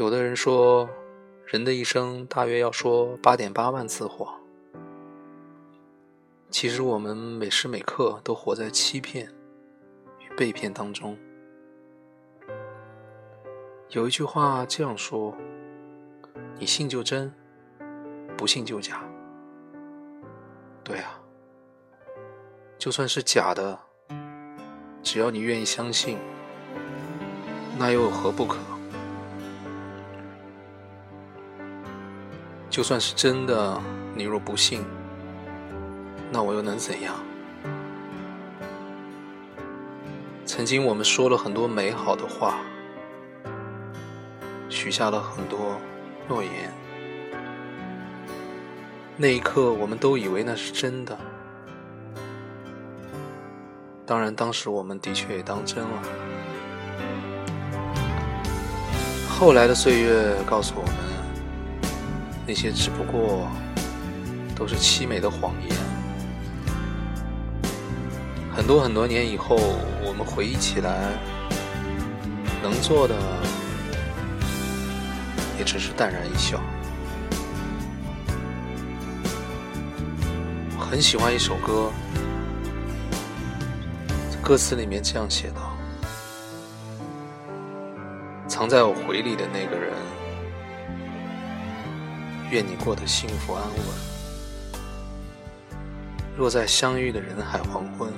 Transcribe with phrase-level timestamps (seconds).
[0.00, 0.88] 有的人说，
[1.44, 4.34] 人的一生大约要说八点八万次谎。
[6.48, 9.30] 其实我们每时每刻都活在欺骗
[10.20, 11.18] 与被骗当中。
[13.90, 15.36] 有一句话这样说
[16.58, 17.30] ：“你信就真，
[18.38, 19.02] 不信就假。”
[20.82, 21.20] 对啊，
[22.78, 23.78] 就算是假的，
[25.02, 26.16] 只要你愿意相信，
[27.78, 28.56] 那又有何不可？
[32.70, 33.82] 就算是真的，
[34.14, 34.84] 你若不信，
[36.30, 37.16] 那我又能怎样？
[40.46, 42.60] 曾经我们说了很多美好的话，
[44.68, 45.76] 许下了很多
[46.28, 46.72] 诺言。
[49.16, 51.18] 那一刻，我们都以为那是真的。
[54.06, 56.02] 当然，当时我们的确也当真了。
[59.28, 60.94] 后来的岁月告诉我们，
[62.50, 63.48] 那些只不过
[64.56, 65.76] 都是凄美的谎言。
[68.52, 69.54] 很多很多年以后，
[70.02, 71.12] 我们回忆起来，
[72.60, 73.14] 能做的
[75.60, 76.60] 也只是淡然一笑。
[80.76, 81.92] 很喜欢一首歌，
[84.42, 85.72] 歌词里面这样写道
[88.50, 89.92] ：“藏在我回忆里的那个人，
[92.50, 93.78] 愿你过得幸福安稳。
[96.36, 98.12] 若在相遇的人海黄昏，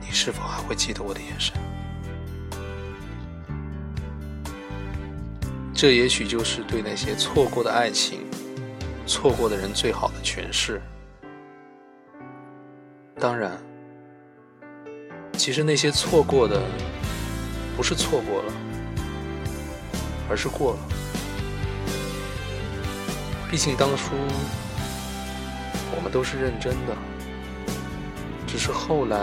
[0.00, 1.54] 你是否还会记得我的眼神？
[5.74, 8.20] 这也许就是对那些错过的爱情。”
[9.06, 10.80] 错过的人最好的诠释。
[13.20, 13.58] 当然，
[15.34, 16.62] 其实那些错过的，
[17.76, 18.52] 不是错过了，
[20.30, 20.78] 而是过了。
[23.54, 24.16] 毕竟当初
[25.94, 26.96] 我们都是认真的，
[28.48, 29.16] 只是后来，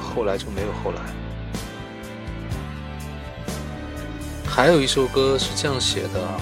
[0.00, 1.02] 后来就没有后来。
[4.46, 6.40] 还有一首歌是这样写的。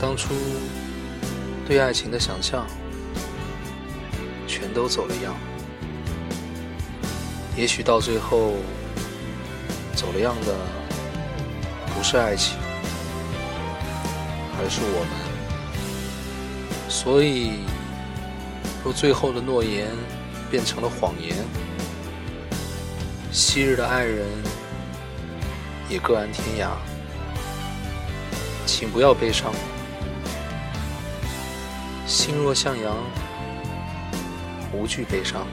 [0.00, 0.34] 当初
[1.64, 2.66] 对爱情的想象，
[4.48, 5.32] 全都走了样。
[7.56, 8.54] 也许到最后，
[9.94, 10.56] 走了样的
[11.94, 12.58] 不是爱情，
[14.58, 15.34] 而是我们。
[16.88, 17.60] 所以，
[18.84, 19.88] 若最后的诺言
[20.50, 21.36] 变成了谎言，
[23.32, 24.26] 昔日的爱人
[25.88, 26.70] 也各安天涯，
[28.64, 29.52] 请不要悲伤。
[32.06, 32.96] 心若向阳，
[34.72, 35.46] 无惧悲伤。